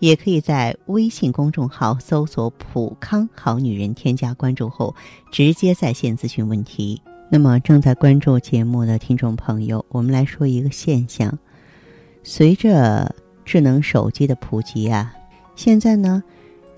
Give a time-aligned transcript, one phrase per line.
[0.00, 4.94] 也可以在微信公众号搜索“普康好女人”，添加关注后
[5.30, 7.00] 直接在线咨询问题。
[7.30, 11.38] 那么，正在关注节目的听众朋友，我们来说一个现象：
[12.24, 15.14] 随着智能手机的普及啊，
[15.54, 16.22] 现在呢，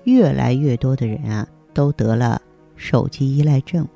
[0.03, 2.39] 越来越多的人啊都得了
[2.75, 3.87] 手机依赖症，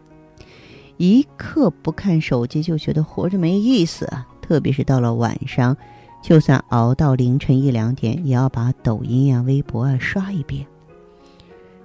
[0.96, 5.76] 一刻不看手机就觉得活着没意思啊，特别是到了晚上。
[6.28, 10.68] 就算熬到凌晨一两点，也要把抖音呀、微博啊刷一遍。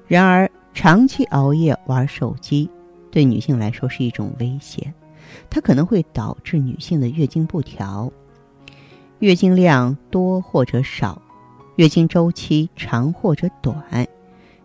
[0.09, 2.69] 然而，长期熬夜玩手机，
[3.09, 4.93] 对女性来说是一种威胁，
[5.49, 8.13] 它可能会导致女性的月经不调、
[9.21, 11.23] 月经量多或者少、
[11.77, 14.05] 月经周期长或者短、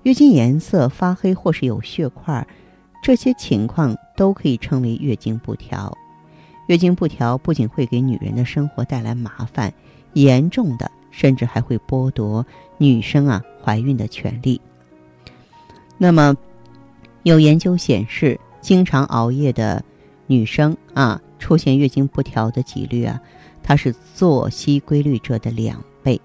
[0.02, 2.48] 月经颜色发黑或是有血块，
[3.04, 5.96] 这些情况都可以称为月经不调。
[6.68, 9.74] 月经不调不仅会给女人的生活带来麻烦，
[10.14, 12.46] 严重的甚至还会剥夺
[12.78, 14.60] 女生啊怀孕的权利。
[15.98, 16.36] 那么，
[17.24, 19.84] 有研究显示，经常熬夜的
[20.28, 23.20] 女生啊，出现月经不调的几率啊，
[23.64, 26.20] 它是作息规律者的两倍。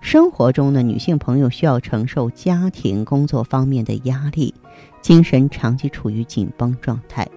[0.00, 4.54] 生活中的女性朋友需要承受家庭工作方面的压力，
[5.02, 7.28] 精神长期处于紧绷状态。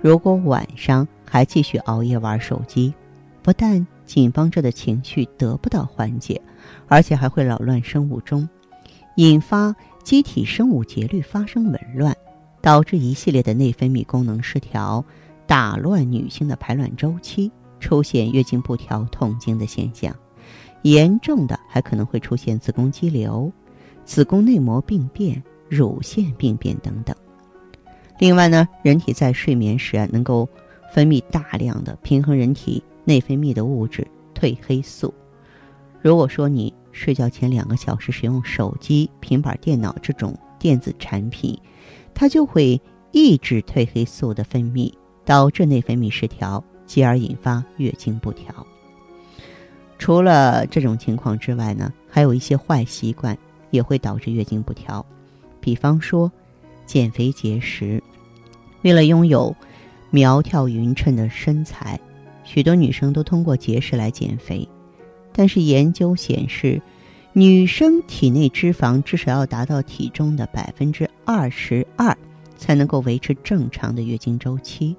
[0.00, 2.94] 如果晚上，还继续熬夜玩手机，
[3.42, 6.40] 不但紧绷着的情绪得不到缓解，
[6.86, 8.48] 而且还会扰乱生物钟，
[9.16, 12.16] 引发机体生物节律发生紊乱，
[12.60, 15.04] 导致一系列的内分泌功能失调，
[15.46, 20.14] 打乱女性的排卵周期，出现月经不调、痛经的现象。
[20.82, 23.52] 严重的还可能会出现子宫肌瘤、
[24.04, 27.14] 子宫内膜病变、乳腺病变等等。
[28.18, 30.48] 另外呢，人体在睡眠时啊，能够
[30.92, 35.14] 分泌大量的平衡人体内分泌的物质褪黑素。
[36.00, 41.56] 如果说你睡觉前两个小时使用手机、平板电脑这种电子产品，
[42.12, 42.80] 它就会
[43.12, 44.92] 抑制褪黑素的分泌，
[45.24, 48.52] 导致内分泌失调，继而引发月经不调。
[49.96, 53.36] 除了这种情况之外呢，还有一些坏习惯
[53.70, 55.04] 也会导致月经不调，
[55.60, 56.30] 比方说
[56.88, 58.02] 减肥节食，
[58.82, 59.54] 为了拥有。
[60.10, 62.00] 苗条匀称的身材，
[62.42, 64.66] 许多女生都通过节食来减肥，
[65.34, 66.80] 但是研究显示，
[67.34, 72.16] 女生体内脂肪至少要达到体重的百分之二十二，
[72.56, 74.96] 才能够维持正常的月经周期。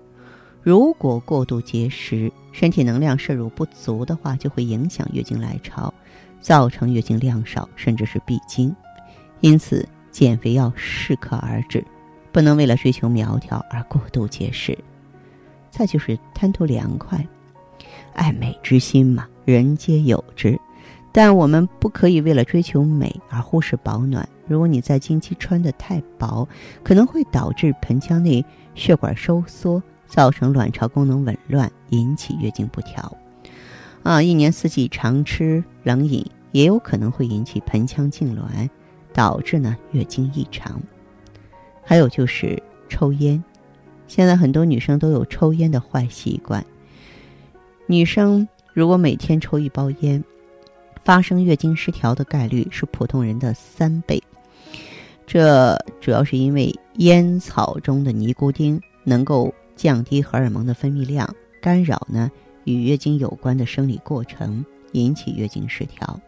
[0.62, 5.92] 如果过度节食，身体能量摄入不足的话，就会影响月经来潮，
[6.40, 8.72] 造成月经量少，甚至是闭经。
[9.40, 11.84] 因此，减肥要适可而止，
[12.32, 14.78] 不能为了追求苗条而过度节食。
[15.70, 17.26] 再就是贪图凉快，
[18.14, 20.60] 爱美之心嘛，人皆有之。
[21.12, 24.28] 但我们不可以为了追求美而忽视保暖。
[24.48, 26.48] 如果你在经期穿的太薄，
[26.84, 33.16] 可能会导致盆腔内血管收缩，造成卵巢功能紊乱，引起月经不调。
[34.04, 38.70] 啊，一年四季常吃冷饮，也有可能会引起盆腔痉挛，
[39.14, 40.82] 导致呢月经异常。
[41.84, 43.44] 还有就是抽烟。
[44.08, 46.66] 现在很多女生都有抽烟的坏习惯。
[47.86, 50.24] 女生如果每天抽一包烟，
[51.04, 54.22] 发生月经失调的概率是普通人的三倍。
[55.26, 61.32] 这主要是因为烟草中的尼古丁能够降低荷尔蒙的分泌量，
[61.62, 62.32] 干扰呢
[62.64, 66.20] 与月经有关的生理过程，引起月经失调。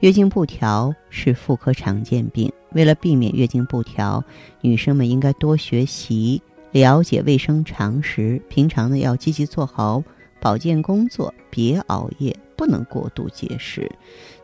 [0.00, 4.22] 月经不调是妇科常见病，为了避免月经不调，
[4.60, 6.40] 女生们应该多学习。
[6.72, 10.02] 了解卫生常识，平常呢要积极做好
[10.38, 13.90] 保健工作，别熬夜，不能过度节食。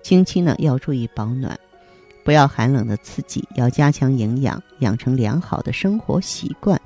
[0.00, 1.58] 经期呢要注意保暖，
[2.24, 6.80] 不要寒冷的刺激，要加强营养，养成良好的生活习惯，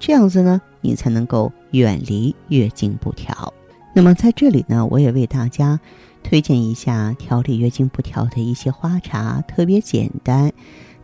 [0.00, 3.54] 这样子呢你才能够远离月经不调。
[3.94, 5.78] 那么在这里呢，我也为大家
[6.28, 10.52] 推荐一下调理月经不调的一些花茶，特别简单，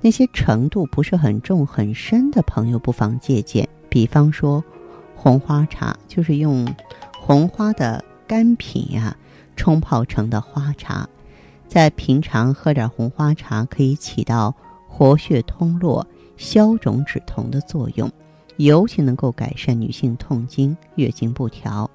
[0.02, 3.66] 那些程度不是很重很深的朋友不妨借鉴。
[3.88, 4.62] 比方说，
[5.16, 6.68] 红花茶就是用
[7.18, 9.16] 红花的干品呀
[9.56, 11.08] 冲泡成的花茶，
[11.66, 14.54] 在平常喝点红花茶可以起到
[14.86, 16.06] 活血通络、
[16.36, 18.12] 消肿止痛的作用，
[18.58, 21.90] 尤其能够改善女性痛经、月经不调。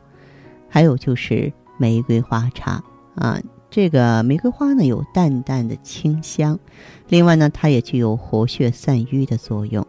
[0.68, 2.84] 还有就是玫瑰花茶
[3.16, 6.60] 啊，这个玫瑰花呢有淡淡的清香，
[7.08, 9.86] 另外呢它也具有活血散瘀的作用。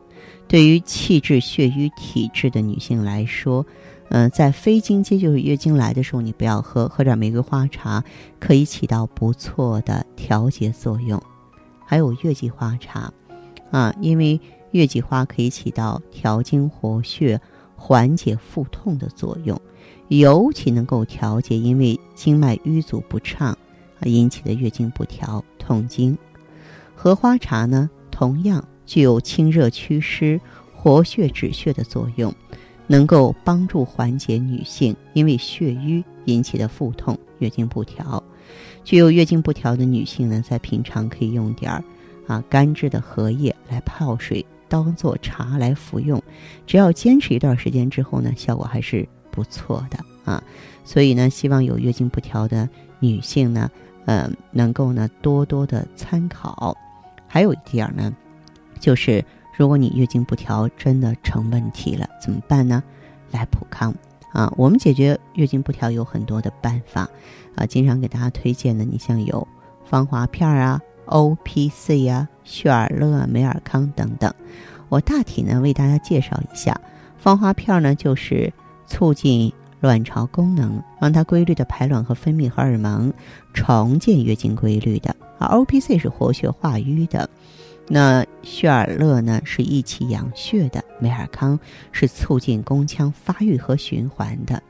[0.49, 3.65] 对于气滞血瘀体质的女性来说，
[4.09, 8.03] 嗯，在非经期就是月经来的时候，你不要喝，喝点玫瑰花茶
[8.41, 11.23] 可以起到不错的调节作用。
[11.87, 13.13] 还有月季花茶，
[13.71, 14.41] 啊，因为
[14.73, 17.41] 月季花可以起到调经活血、
[17.77, 19.61] 缓解腹痛的作用，
[20.11, 23.57] 尤其能够调节因为经脉瘀阻不畅
[23.99, 26.17] 啊引起的月经不调、痛经。
[26.95, 28.65] 荷花茶呢，同样。
[28.87, 30.41] 具有清热祛湿、
[30.75, 32.35] 活血止血的作用，
[32.89, 38.21] 能够帮助缓解女性因为血瘀引起的腹痛、月经不调。
[38.83, 41.85] 具有月经不调的女性呢，在平常可以用点儿
[42.27, 46.21] 啊干制的荷叶来泡水，当做茶来服用。
[46.67, 50.43] 只要坚持一段时间之后呢，效果还是不错的啊。
[50.85, 52.69] 所以呢，希望有月经不调的
[52.99, 53.71] 女性呢，
[54.06, 56.77] 嗯，能够呢多多的参考。
[57.27, 58.12] 还有一点呢。
[58.81, 59.23] 就是
[59.55, 62.82] 如果你月经不调真的成问题了，怎么办呢？
[63.31, 63.94] 来普康
[64.32, 64.50] 啊！
[64.56, 67.06] 我们解决月经不调有很多的办法
[67.56, 69.47] 啊，经常给大家推荐的，你像有
[69.85, 74.33] 芳华片啊、O P C 啊、血尔乐、美尔康等等。
[74.88, 76.81] 我大体呢为大家介绍一下，
[77.19, 78.50] 芳华片呢就是
[78.91, 79.51] 促进
[79.81, 83.11] 卵巢功能，让它规律的排卵和分泌荷尔蒙，
[83.55, 85.15] 重建月经规律的。
[85.39, 87.31] 而 O P C 是活血化瘀的。
[87.89, 91.59] 那血尔乐呢是益气养血的，美尔康
[91.93, 94.63] 是促进宫腔发育和循环的，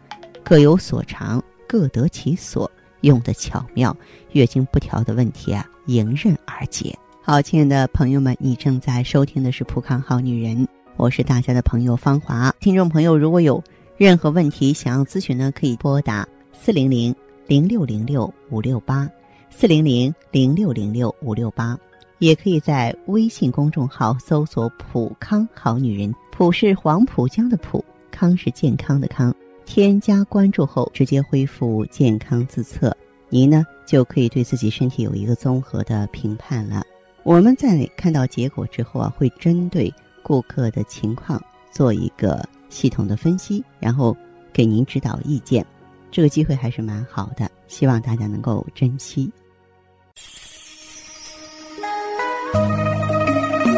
[0.44, 2.70] 各有所长，各得其所，
[3.00, 3.94] 用的巧妙，
[4.32, 6.96] 月经不调的问题啊迎刃而解。
[7.22, 10.66] 好，亲爱的朋友们，你正在收听的是《普康好女人》，
[10.96, 12.54] 我是大家的朋友芳华。
[12.58, 13.62] 听众朋友，如果有
[14.00, 17.14] 任何问题想要咨询呢，可以拨打四零零
[17.46, 19.06] 零六零六五六八
[19.50, 21.78] 四零零零六零六五六八。
[22.18, 29.34] 也可以在微信公众号搜索“普康好女人”，普是黄浦江的浦，康是健康的康。
[29.66, 32.96] 添加关注后，直接恢复健康自测，
[33.28, 36.82] 您呢就可以对自己身体有一个综合的评判了。
[37.22, 39.92] 我们在看到结果之后啊，会针对
[40.22, 41.38] 顾客的情况
[41.70, 44.16] 做一个系统的分析，然后
[44.52, 45.64] 给您指导意见。
[46.10, 49.30] 这个机会还是蛮好的，希望大家能够珍惜。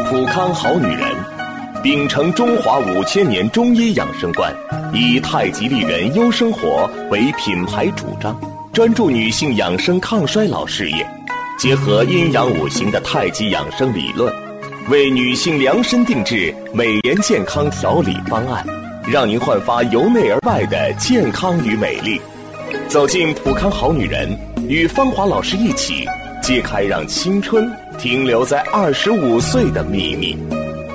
[0.09, 1.09] 普康好女人，
[1.83, 4.55] 秉承中华五千年中医养生观，
[4.93, 8.39] 以太极丽人优生活为品牌主张，
[8.71, 11.05] 专注女性养生抗衰老事业，
[11.57, 14.33] 结合阴阳五行的太极养生理论，
[14.89, 18.65] 为女性量身定制美颜健康调理方案，
[19.11, 22.19] 让您焕发由内而外的健康与美丽。
[22.87, 24.29] 走进普康好女人，
[24.67, 26.05] 与芳华老师一起
[26.41, 27.69] 揭开让青春。
[27.99, 30.35] 停留在二十五岁的秘密，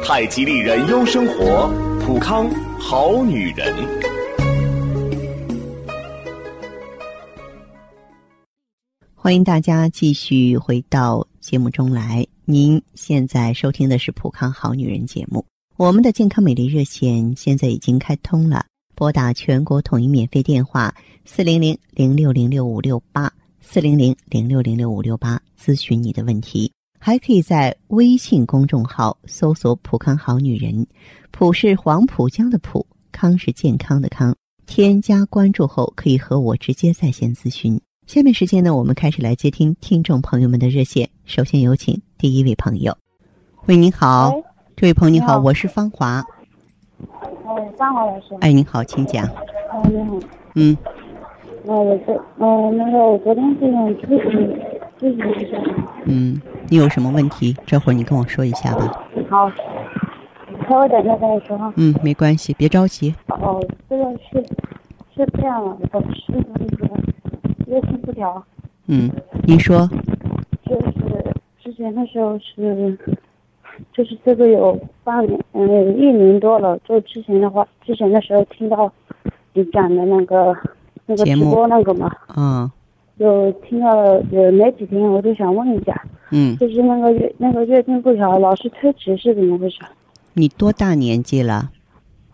[0.04, 1.72] 太极丽人优生活，
[2.04, 3.72] 普康好女人。
[9.14, 12.26] 欢迎大家继续回到节目中来。
[12.44, 15.44] 您现在收听的是普康好女人节目。
[15.78, 18.66] 我们的健康美丽热线现在已经开通了，
[18.96, 20.92] 拨打全国统一免费电话
[21.24, 26.68] 四零零零六零六五六八四零零零六零六五六八咨询你的问题。
[26.98, 30.84] 还可以在微信公众号搜索“普康好女人”，
[31.30, 34.34] 普是黄浦江的浦，康是健康的康。
[34.66, 37.80] 添加关注后，可以和我直接在线咨询。
[38.08, 41.08] 下面时间呢，我们开始来接听听众朋友们的热线。
[41.24, 42.98] 首先有请第一位朋友。
[43.66, 44.32] 喂，您好，
[44.80, 46.24] 这位朋友你好，我是芳华。
[47.00, 48.26] 哎，芳华老师。
[48.40, 49.26] 哎，您好，请讲。
[49.26, 50.16] 哎，你好。
[50.54, 50.78] 嗯。
[51.64, 54.56] 那我昨，嗯，那个我昨天是想咨询
[55.00, 55.58] 咨询一下。
[56.04, 56.40] 嗯。
[56.68, 57.56] 你有什么问题？
[57.66, 59.04] 这会儿你跟我说一下吧。
[59.28, 59.50] 好，
[60.68, 61.72] 稍微等一下跟你说哈。
[61.74, 63.12] 嗯，没关系，别着急。
[63.26, 64.40] 哦，这个是
[65.16, 67.02] 是这样的，我是那个
[67.66, 68.40] 月经不调。
[68.86, 69.10] 嗯，
[69.42, 69.90] 你说。
[70.64, 72.96] 就是之前的时候是，
[73.92, 76.78] 就是这个有半年，嗯，一年多了。
[76.86, 78.92] 就之前的话，之前的时候听到
[79.52, 80.56] 你讲的那个
[81.06, 82.10] 那个直播那个嘛。
[82.36, 82.70] 嗯。
[83.16, 86.04] 有听到有没几天，我就想问一下。
[86.30, 89.80] 嗯，就是那个月那个月经不调，老是推迟是怎么回事？
[90.34, 91.72] 你多大年纪了？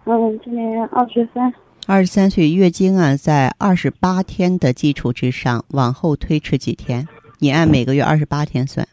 [0.05, 1.51] 嗯，今年二十三。
[1.87, 7.09] 二十三岁，月经啊，在二十八天的基础之上往后推迟几天？
[7.39, 8.87] 你按每个月二十八天算。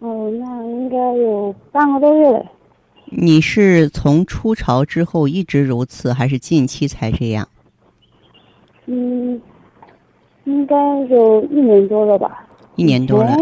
[0.00, 0.59] 哦，那
[0.90, 2.44] 应该有半个多月了。
[3.04, 7.48] 你是从初潮之后一直如此，还是近期才这样？
[8.86, 9.40] 嗯，
[10.44, 12.44] 应该有一年多了吧。
[12.74, 13.36] 一年多了，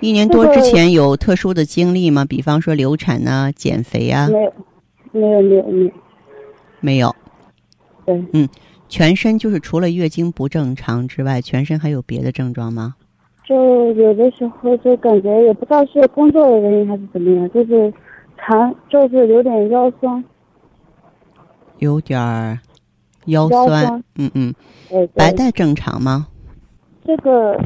[0.00, 2.24] 一年多之前有特殊的经历吗？
[2.24, 4.28] 比方说流产呐、减肥啊？
[4.30, 4.52] 没有，
[5.12, 5.92] 没有，没有，没有。
[6.80, 7.16] 没有。
[8.06, 8.24] 对。
[8.32, 8.48] 嗯，
[8.88, 12.94] 全身就是除了月经不正常之外，全身还有别的症状吗？
[13.44, 17.92] 就有的时候就感觉也不知道是工作的原因还是怎么样，就是
[18.38, 20.24] 长，就是有点腰酸。
[21.78, 22.58] 有点儿
[23.26, 24.02] 腰酸。
[24.16, 24.54] 嗯嗯。
[24.88, 25.06] 对。
[25.08, 26.26] 白带正常吗？
[27.04, 27.58] 这个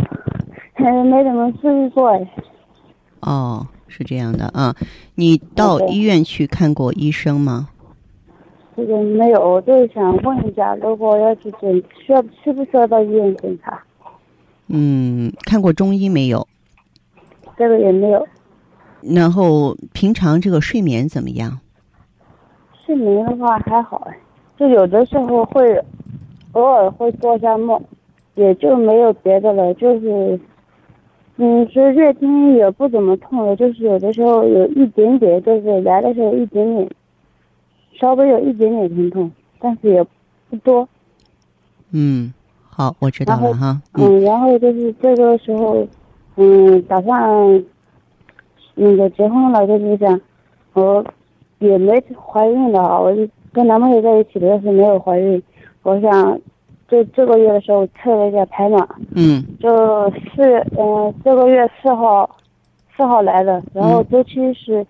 [0.74, 0.90] 还。
[1.04, 2.28] 没怎么注意过哎。
[3.20, 4.74] 哦，是这样的啊，
[5.16, 7.68] 你到医院去看过医生吗？
[8.76, 11.72] 这个没有，我就是想问一下，如果要去检，
[12.04, 13.82] 需要需不需要到医院检查？
[14.68, 16.46] 嗯，看过中医没有？
[17.56, 18.26] 这个也没有。
[19.02, 21.58] 然后平常这个睡眠怎么样？
[22.84, 24.18] 睡眠的话还好哎，
[24.56, 25.82] 就有的时候会
[26.52, 27.82] 偶尔会做下梦，
[28.34, 30.40] 也就没有别的了，就是。
[31.40, 36.90] 嗯，其实月经也不怎么痛了，就是有的时候有一点点，就是来的时候一点点，
[37.92, 40.04] 稍微有一点点疼痛，但是也
[40.50, 40.88] 不多。
[41.92, 42.34] 嗯，
[42.78, 43.82] 好，我知道了哈。
[43.94, 45.84] 嗯，然后就是这个时候，
[46.36, 47.64] 嗯，打算
[48.76, 50.20] 那个结婚了，就是想，
[50.74, 51.04] 我
[51.58, 53.12] 也没怀孕的，我
[53.52, 55.42] 跟男朋友在一起的时候没有怀孕，
[55.82, 56.40] 我想。
[56.90, 60.42] 就这个月的时候测了一下排卵，嗯，就四
[60.74, 62.34] 嗯这个月四号，
[62.96, 64.86] 四号来的，然后周期是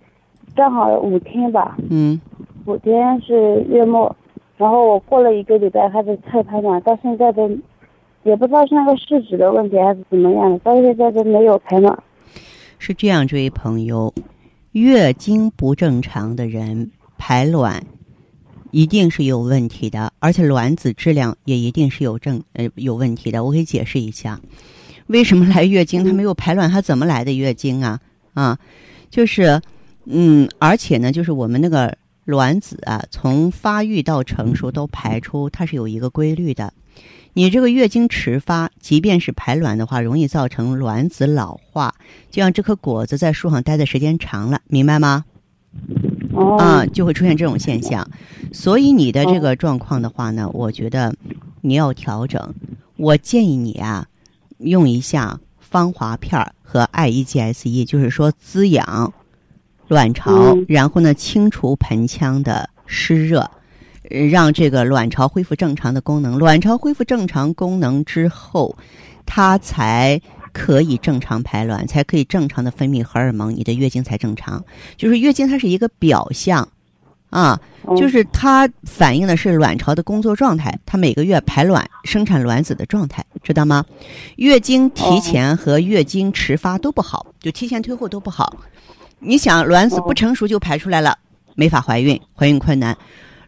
[0.55, 2.17] 正好五天吧，嗯，
[2.65, 4.15] 五天是月末，
[4.55, 7.49] 然后我过了一个礼拜开始测排卵，到现在都
[8.23, 11.97] 也不知道是那个试纸的问题还是怎么样的，到现在都没有排卵。
[12.77, 14.13] 是这样，这位朋友，
[14.71, 17.83] 月经不正常的人排卵。
[18.71, 23.43] 一定是有问题的，而且卵子质量也一定是有正呃有问题的。
[23.43, 24.39] 我可以解释一下，
[25.07, 27.99] 为什么来月经他没有排卵，他怎么来的月经啊？
[28.35, 28.59] 啊，
[29.09, 29.59] 就是
[30.05, 36.71] 嗯，而且呢，就是我们那个卵子啊，从发育到成熟都排出，它是有一个规律的。
[37.39, 41.95] 你这个月经迟发，即便是排卵的话，容易造成卵子老化，
[42.29, 45.23] 就像这颗果子在树上待的时间长了，明白吗？
[46.57, 48.05] 啊，就会出现这种现象，
[48.51, 51.15] 所以你的这个状况的话呢，我觉得
[51.61, 52.53] 你要调整。
[52.97, 54.05] 我建议你啊，
[54.57, 59.13] 用一下芳华片和 IEGSE，就是说滋养
[59.87, 63.49] 卵巢，然后呢清除盆腔的湿热，
[64.09, 66.37] 让这个卵巢恢复正常的功能。
[66.37, 68.75] 卵巢恢复正常功能之后，
[69.25, 70.19] 它才。
[70.51, 74.61] 可以正常排卵，才可以正常的分泌荷尔蒙，你的月经才正常。
[74.97, 76.67] 就是月经它是一个表象，
[77.29, 77.57] 啊，
[77.95, 83.85] 就是它反映的是卵巢的工作状态，它每个月排卵、生产卵子的状态，知道吗？
[84.37, 88.57] 月经提前和月经迟发都不好，就提前推后都不好。
[89.19, 91.15] 你想，卵子不成熟就排出来了，
[91.53, 92.95] 没法怀孕，怀孕困难；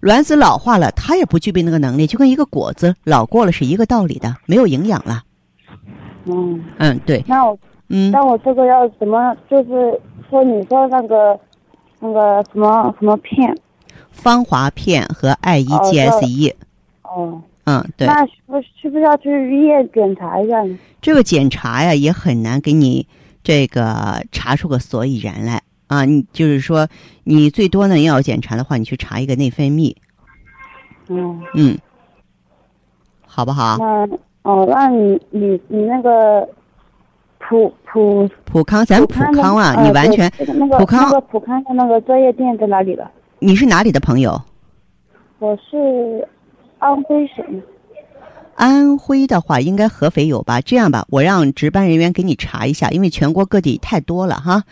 [0.02, 5.22] 卵子老化了，它也不具备那个能力，就跟一个果子老过了是一个道理的，没有营养了。
[6.26, 7.24] 嗯嗯，对。
[7.28, 7.58] 那我，
[7.90, 9.36] 嗯，那我这个要怎么？
[9.50, 11.40] 就是说，你说那个，
[12.00, 13.56] 那个什么什么片，
[14.12, 16.56] 芳华片和 IEGSE。
[17.04, 17.42] 哦。
[17.66, 18.08] 嗯，对。
[18.08, 20.76] 那需不需不需要去医院检查一下呢？
[21.00, 23.06] 这个检查呀，也很难给你
[23.44, 25.61] 这个查出个所以然来
[25.92, 26.06] 啊。
[26.06, 26.88] 你就是说，
[27.24, 29.96] 你最多呢要检查的话，你去查一个内分泌。
[31.08, 31.42] 嗯。
[31.56, 31.78] 嗯。
[33.26, 33.78] 好不好？
[33.78, 34.08] 那。
[34.44, 36.50] 哦，那你你你那个
[37.38, 40.28] 普普普康，咱普康啊，你完全
[40.80, 43.12] 普康那个普康的那个专业店在哪里了？
[43.38, 44.42] 你是哪里的朋友？
[45.38, 46.28] 我是
[46.80, 47.46] 安徽省。
[48.56, 50.60] 安徽的话，应该合肥有吧？
[50.60, 54.64] 这样吧，我让值班人员给你查一下，因为全国各地太多了哈。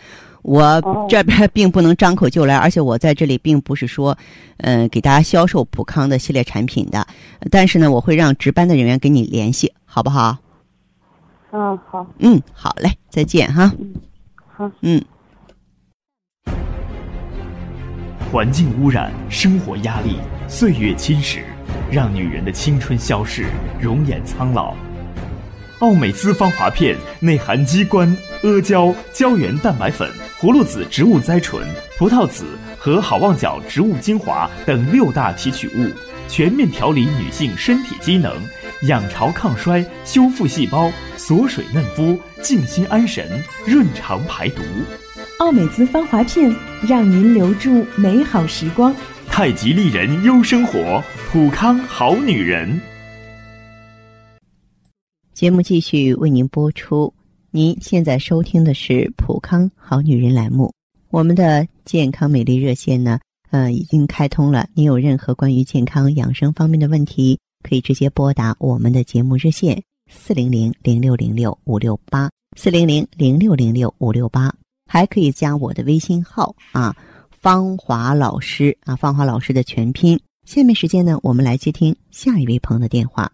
[0.42, 4.16] 我这边并不能张口就来，而且我在这里并不是说，
[4.58, 7.06] 嗯，给大家销售普康的系列产品的。
[7.50, 10.36] 但是呢，我会让值班的人员跟你联系，好不好？
[11.52, 12.06] 嗯，好。
[12.18, 13.72] 嗯，好嘞，再见哈。
[13.78, 13.94] 嗯，
[14.46, 14.70] 好。
[14.82, 15.04] 嗯。
[18.32, 20.16] 环境污染、生活压力、
[20.46, 21.40] 岁月侵蚀，
[21.90, 23.46] 让女人的青春消逝，
[23.80, 24.72] 容颜苍老。
[25.80, 30.08] 奥美姿芳华片内含鸡冠、阿胶、胶原蛋白粉、
[30.40, 31.68] 葫芦籽植物甾醇、
[31.98, 32.46] 葡萄籽
[32.78, 35.92] 和好望角植物精华等六大提取物，
[36.30, 38.34] 全面调理女性身体机能，
[38.88, 43.28] 养巢抗衰、修复细胞、锁水嫩肤、静心安神、
[43.66, 44.62] 润肠排毒。
[45.40, 46.50] 奥美姿芳华片，
[46.88, 48.96] 让您留住美好时光。
[49.26, 52.80] 太极丽人优生活，普康好女人。
[55.34, 57.12] 节目继续为您播出。
[57.52, 60.72] 您现在收听的是普康好女人栏目。
[61.10, 63.18] 我们的健康美丽热线呢，
[63.50, 64.68] 呃，已经开通了。
[64.72, 74.54] 您有任何关于健康养生方面的问题，可以直接拨打我们的节目热线四零零零六零六五六八四零零零六零六五六八，
[74.88, 76.94] 还可以加我的微信号啊，
[77.32, 80.16] 芳华老师啊，芳华老师的全拼。
[80.46, 83.32] 下面时间呢，我们来接听下一位朋友的电话。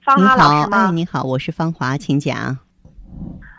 [0.00, 0.86] 芳华老师吗？
[0.86, 2.56] 哎，你好，我是芳华，请讲。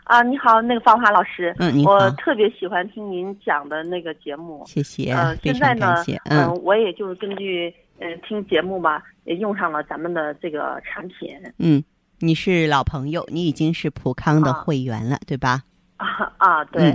[0.04, 11.30] 啊，你好，那个芳华老师，嗯，我特别喜欢听您讲的那个节目，谢谢，呃，非现在呢嗯，我也就是根据嗯听节目吧，也用上了咱们的这个产品
[11.60, 11.84] 嗯，
[12.18, 15.62] 你是老朋友，你已经是普康的啊会员了，对吧？
[15.98, 16.90] 啊啊，对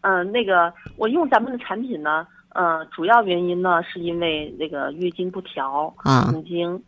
[0.00, 6.82] 嗯，嗯、那个我用咱们的产品呢，呃，主要原因呢是因为那个月经不调，啊痛经。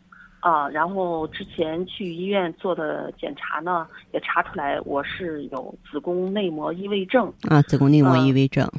[0.45, 7.33] 啊，然后之前去医院做的检查呢，也查出来我是有子宫内膜异位症。
[7.49, 8.69] 啊，子宫内膜嗯异位症，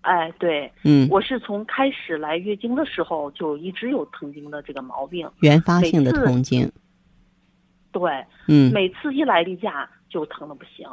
[0.00, 5.30] 哎，对，嗯，我是从开始来月经的时候就一直有疼经的这个毛病。
[5.38, 6.68] 原发性的痛经，
[7.92, 8.10] 对，
[8.48, 10.84] 嗯每次一来例假就疼的不行。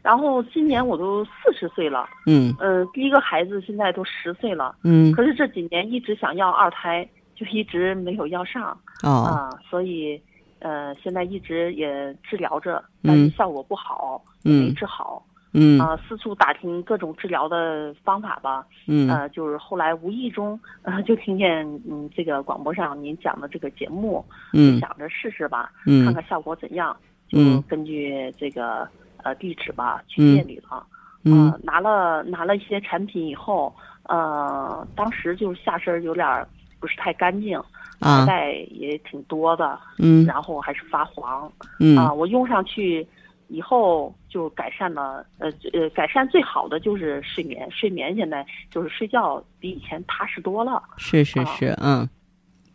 [0.00, 7.06] 然后今年我都四十岁了，嗯呃、第一个孩子现在都十岁了，嗯，可是这几年一直想要二胎，
[7.36, 10.20] 就一直没有要上哦，啊，所以
[10.58, 15.24] 呃现在一直也治疗着，但是嗯效果不好，也没嗯治好。
[15.52, 15.78] 嗯。
[15.80, 19.08] 啊，四处打听各种治疗的方法吧，嗯。
[19.08, 24.78] 呃，就是后来无意中，呃，就听见嗯这个广播上您讲的这个节目，嗯。
[24.80, 26.04] 想着试试吧，嗯。
[26.04, 26.94] 看看效果怎样，
[27.28, 28.86] 就嗯根据这个
[29.22, 30.86] 呃地址吧去嗯店里了，
[31.24, 31.50] 嗯。
[31.50, 36.46] 呃，拿了拿了一些产品以后，呃，当时就是下身有点儿
[36.80, 37.58] 不是太干净，
[38.00, 38.24] 啊。
[38.24, 40.24] 白带也挺多的，嗯。
[40.26, 41.96] 然后还是发黄，嗯。
[41.96, 43.06] 啊，我用上去
[43.48, 50.82] 以后就改善了，呃呃，改善最好的就是睡眠，睡眠现在就是睡觉比以前踏实多了。
[50.96, 51.44] 是是啊。
[51.56, 52.08] 是，嗯。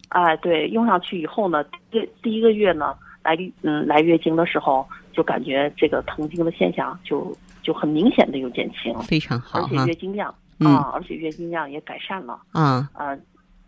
[0.10, 10.76] 哎，对，用上去以后呢，第第一个月呢，来嗯来月经的时候，就感觉这个疼经的现象就就很明显的有减轻，非常好而且月经量嗯。
[10.76, 12.42] 啊，而且月经量也改善了。
[12.52, 12.90] 啊。
[12.94, 13.18] 啊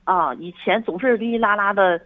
[0.03, 1.99] 啊，以前总是哩哩啦啦的，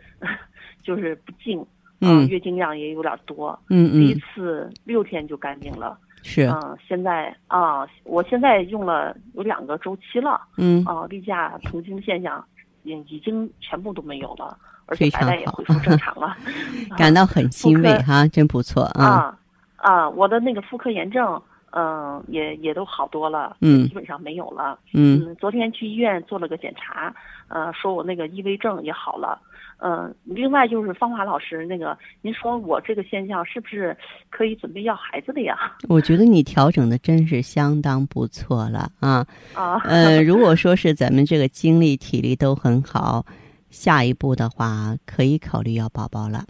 [0.83, 1.65] 就是不净，啊，
[2.01, 2.27] 嗯。
[2.27, 3.57] 月经量也有点多。
[3.69, 6.47] 嗯第一嗯次六天就干净了，是。
[6.47, 10.83] 嗯、现在啊，我现在用了有两个周期了，嗯。
[10.85, 12.43] 啊，例假痛经现象
[12.83, 16.37] 已已经全部都没有了，而且白带也恢复正常了，
[16.97, 19.39] 感到很欣慰哈，真不错啊，啊。
[19.77, 27.13] 啊，我的那个妇科炎症，嗯、也也都好多了，嗯基本上没有了，嗯嗯，昨天去医院做了个检查，
[27.47, 29.39] 呃，说我那个异位症也好了。
[29.79, 33.95] 嗯、另外就是芳华老师，那个您说我这个现象是不是
[34.31, 35.55] 可以准备要孩子的呀？
[35.87, 39.23] 我觉得你调整的真是相当不错了啊。
[39.53, 43.23] 啊， 呃，如果说是咱们这个精力体力都很好，
[43.69, 46.43] 下一步的话可以考虑要宝宝了。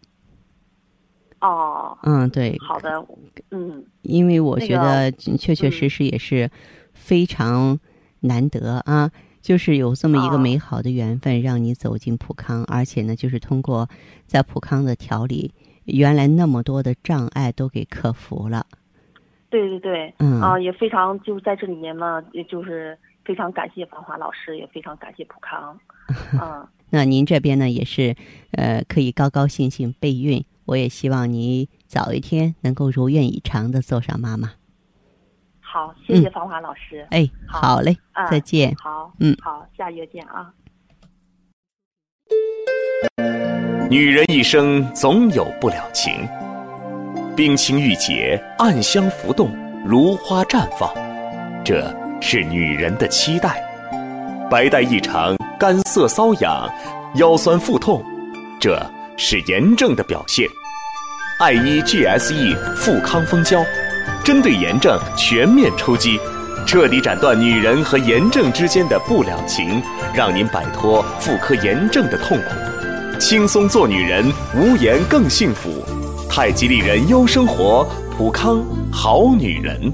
[1.40, 3.06] 哦，嗯，对，好的，
[3.52, 6.50] 嗯，因为我觉得确确实实也是
[6.94, 7.78] 非常
[8.22, 13.88] 难得啊，就是有这么一个哦美好的缘分，让你走进普康，而且呢，就是通过
[14.26, 15.54] 在普康的调理，
[15.86, 18.66] 原来那么多的障碍都给克服了。
[19.50, 25.80] 对对对，嗯啊，也非常就是在这里面呢，也就是非常感谢芳华老师，也非常感谢普康，
[26.42, 26.68] 嗯。
[26.90, 28.16] 那您这边呢，也是
[28.52, 30.44] 呃，可以高高兴兴备孕。
[30.68, 34.52] 我也希望你早一天能够如愿以偿的做上妈妈。
[35.62, 37.08] 好，谢谢嗯芳华老师。
[37.10, 38.76] 哎，好好嘞，啊再见。
[38.78, 40.54] 好，嗯好，下月见啊。
[43.90, 46.28] 女人一生总有不了情，
[47.36, 49.50] 冰清玉洁，暗香浮动，
[49.86, 50.94] 如花绽放，
[51.64, 53.64] 这是女人的期待。
[54.50, 56.70] 白带异常，干涩瘙痒，
[57.16, 58.04] 腰酸腹痛，
[58.60, 58.78] 这
[59.18, 60.48] 是炎症的表现。
[61.40, 63.64] 爱伊 GSE 富康蜂胶，
[64.26, 66.18] 针对炎症全面出击，
[66.66, 69.80] 彻底斩断女人和炎症之间的不了情，
[70.16, 73.20] 让您摆脱妇科炎症的痛苦。
[73.20, 75.70] 轻松做女人，无言更幸福。
[76.28, 79.94] 太极丽人优生活，普康好女人。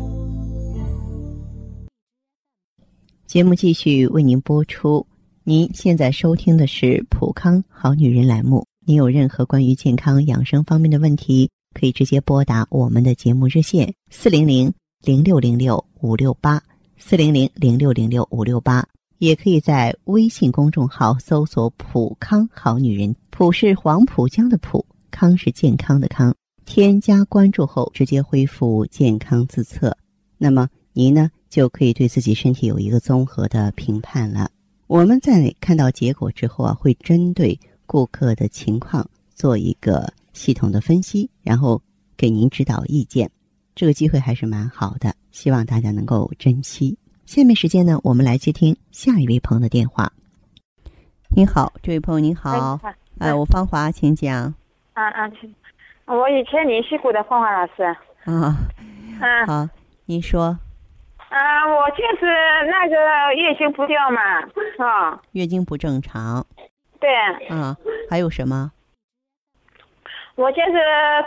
[3.28, 5.06] 节目继续为您播出。
[5.44, 8.66] 您现在收听的是普康好女人栏目。
[8.86, 16.62] 您有任何关于健康养生方面的问题，可以直接拨打我们的节目热线四零零零六零六五六八
[16.98, 18.86] 四零零零六零六五六八，
[19.20, 26.36] 也可以在微信公众号搜索“普康好女人”，普是黄浦江的浦，康是健康的康。
[26.66, 29.96] 添加关注后，直接恢复健康自测，
[30.38, 34.50] 那么您呢就可以对自己身体有一个综合的评判了。
[34.88, 37.58] 我们在看到结果之后啊，会针对
[37.94, 41.80] 顾客的情况做一个系统的分析，然后
[42.18, 43.30] 给您指导意见。
[43.76, 46.98] 这个机会还是蛮好的，希望大家能够珍惜。
[47.28, 50.12] 下面时间呢，我们来接听下一位朋友的电话。
[51.36, 52.80] 您好，这位朋友您好，
[53.20, 54.52] 哎，我芳华，请讲。
[54.94, 55.32] 啊啊，
[56.08, 57.84] 我以前联系过的芳华老师。
[58.24, 58.58] 啊。
[59.22, 59.46] 嗯。
[59.46, 59.70] 好，
[60.06, 60.46] 您说。
[61.30, 62.26] 啊，我就是
[62.72, 62.96] 那个
[63.40, 64.42] 月经不掉嘛，
[64.84, 65.22] 啊。
[65.34, 66.44] 月经不正常。
[67.04, 67.48] 对。
[67.48, 67.76] 啊，
[68.10, 68.72] 还有什么？
[70.36, 70.72] 我就是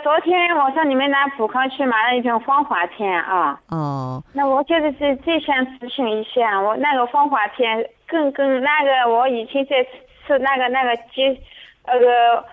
[0.03, 3.57] 昨天我上你们那普康去买了一瓶芳华片啊。
[3.69, 4.23] 哦。
[4.33, 9.83] 那我就是最最想咨询一下，我那个芳华片跟跟那个我以前在
[10.25, 11.39] 吃那个那个鸡
[11.85, 12.43] 那个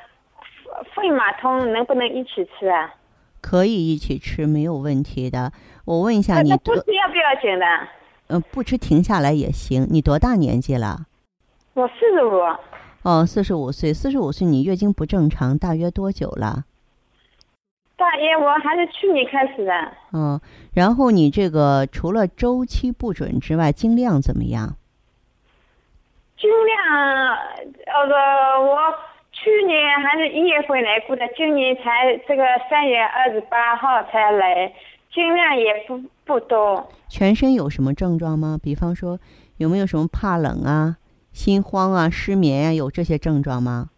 [0.94, 2.94] 肺马通能不能一起吃啊？
[3.40, 5.50] 可以一起吃，没有问题的。
[5.84, 7.66] 我问一下你，不吃要不要紧的？
[8.28, 9.86] 嗯，不吃停下来也行。
[9.90, 11.06] 你多大年纪了？
[11.74, 12.40] 我四十五。
[13.04, 16.64] 哦，四十五岁，四十五岁，你月经不正常，大约多久了？
[17.96, 19.72] 大约我还是去年开始的。
[20.14, 20.40] 嗯，
[20.72, 24.76] 然后你这个除了周期不准之外，经量怎么样？
[26.38, 27.36] 经量，
[27.86, 28.14] 呃个
[28.72, 28.78] 我
[29.32, 34.72] 去年还是一月份来过的，今年才这个三月二十八号才来，
[35.12, 36.90] 经量也不不多。
[37.10, 38.58] 全身有什么症状吗？
[38.62, 39.18] 比方说，
[39.58, 40.96] 有没有什么怕冷啊？
[41.34, 43.90] 心慌啊，失眠呀，有这些症状吗？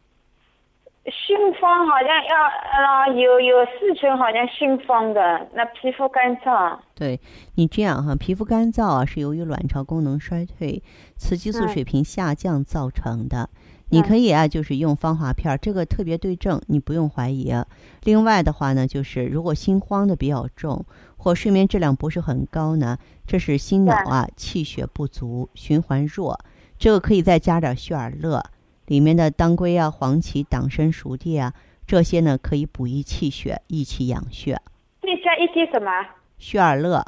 [1.05, 5.46] 心慌好像要呃有有事情，好像心慌的。
[5.53, 6.79] 那皮肤干燥。
[6.94, 7.20] 对
[7.55, 10.83] 你这样哈，皮肤干燥啊，是由于卵巢功能衰退、
[11.16, 13.51] 雌激素水平下降造成的。
[13.90, 17.55] 你可以啊，就是用芳华片，这个特别对症，你不用怀疑。
[18.03, 20.85] 另外的话呢，就是如果心慌的比较重，
[21.18, 26.40] 或睡眠质量不是很高呢，这是心脑啊气血不足，循环弱。
[26.78, 28.42] 这个可以再加点血尔乐，
[28.86, 31.54] 里面的当归啊、黄芪、党参、熟地啊，
[31.86, 34.60] 这些呢可以补益气血、益气养血。
[35.00, 35.90] 再加一些什么？
[36.36, 37.02] 血尔乐。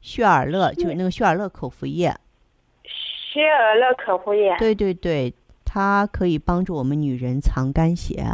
[0.00, 2.12] 血尔乐就是那个血尔乐口服液。
[2.84, 4.56] 血尔乐口服液。
[4.58, 5.32] 对对对，
[5.64, 8.24] 它可以帮助我们女人藏肝血，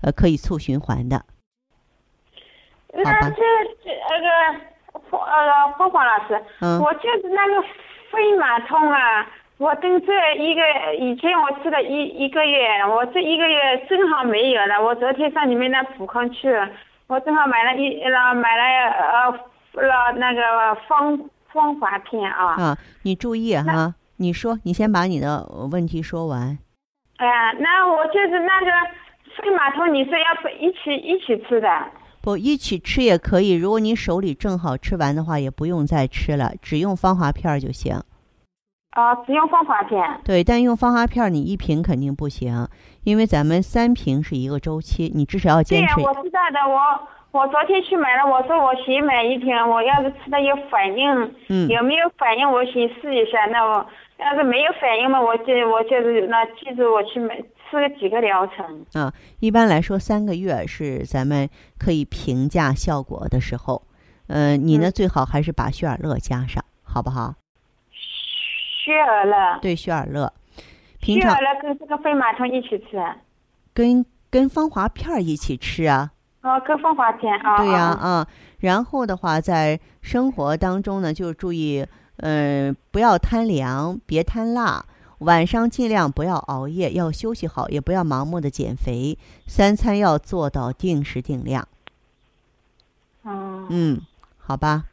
[0.00, 1.22] 呃，可以促循环的。
[2.92, 4.26] 那这这那个
[5.10, 7.66] 呃，凤凰老师，嗯，我就是那个。
[8.14, 9.26] 肺马通啊！
[9.58, 10.62] 我等这一个
[10.98, 14.80] 以前我吃了一一个月，我这一个月正好没有了。
[14.80, 16.68] 我昨天上你们那普康去了，
[17.08, 19.30] 我正好买了一了买了呃
[19.82, 21.18] 了那个芳
[21.52, 22.54] 芳华片啊。
[22.54, 26.58] 啊，你注意哈，你说你先把你的问题说完。
[27.18, 28.70] 哎呀，那我就是那个
[29.36, 31.68] 肺马通，你说要不一起一起吃的？
[32.24, 33.52] 不，一起吃也可以。
[33.52, 38.00] 如果你手里正好吃完的话，也不用再吃了，只用芳华片就行。
[38.92, 40.02] 啊，只用芳华片。
[40.24, 42.66] 对，但用芳华片你一瓶肯定不行，
[43.02, 45.96] 因为咱们三瓶是一个周期，你至少要坚持。
[45.96, 46.60] 对，我知道的。
[46.66, 53.44] 我我昨天去买了，我说我先买一瓶，我要是吃了有反应，嗯，有没有反应，我先试一下。
[53.52, 53.84] 那我
[54.16, 57.36] 要是没有反应嘛，我就我就是那记住我去买。
[57.70, 59.12] 吃了几个疗程啊？
[59.40, 61.48] 一般来说，三个月是咱们
[61.78, 63.82] 可以评价效果的时候。
[64.26, 67.34] 呃，你呢，最好还是把血尔乐加上，好不好？
[67.92, 69.58] 血尔乐。
[69.60, 70.32] 对，血尔乐。
[71.00, 72.98] 血尔乐跟这个飞马通一起吃。
[73.74, 76.10] 跟跟芳华片一起吃啊。
[76.42, 77.58] 哦，跟芳华片啊。
[77.58, 78.26] 对呀，啊。
[78.60, 84.82] 然后的话，在生活当中呢，就注意，嗯，不要贪凉，别贪辣。
[85.24, 89.18] 晚上尽量不要熬夜，要休息好，也不要盲目的减肥。
[89.46, 91.66] 三餐要做到定时定量。
[93.24, 93.66] 嗯。
[93.70, 94.00] 嗯，
[94.38, 94.84] 好吧。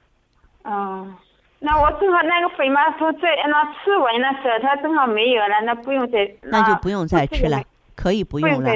[0.63, 1.15] 嗯，
[1.59, 6.33] 那我正好那个肥妈说在那吃完了，手头正好没有了，那不用再。
[6.41, 7.61] 那就不用再吃了，
[7.95, 8.71] 可以不用了。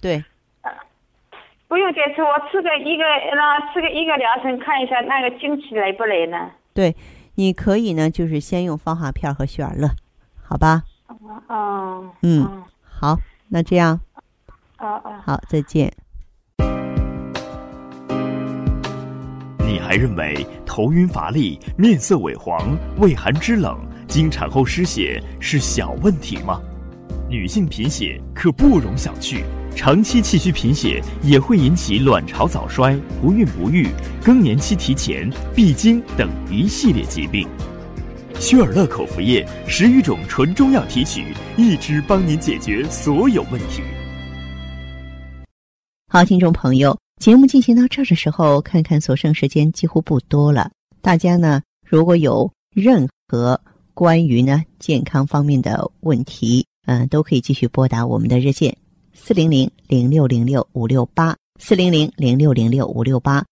[0.00, 0.24] 对。
[1.68, 6.50] 不用再吃，我吃个一个，那吃个一个疗程，看一下那个经期来不来呢？
[6.74, 6.94] 对，
[7.36, 9.88] 你可以呢，就是先用芳华片和血尔乐。
[10.52, 10.82] 好吧，
[11.48, 12.46] 哦，嗯，
[12.82, 13.98] 好，那这样，
[14.78, 15.90] 哦哦，好，再见。
[19.66, 26.60] 你还认为头晕乏力、面色萎黄、畏寒肢冷、经产后失血是小问题吗？
[27.30, 29.42] 女性贫血可不容小觑。
[29.74, 33.88] 长期气虚贫血也会引起卵巢早衰、不孕不育、
[34.22, 37.48] 更年期提前、闭经等一系列疾病。
[38.42, 43.80] 薛尔乐口服液十余种纯中药提取，一支帮您解决所有问题。
[46.08, 50.68] 好，听众朋友，节目进行到这儿的时候，看看所剩时间几乎不多了。
[51.00, 53.58] 大家呢，如果有任何
[53.94, 58.76] 关于呢健康方面的问题，嗯，都可以继续拨打我们的热线
[59.14, 63.44] 四零零零六零六五六八四零零零六零六五六八。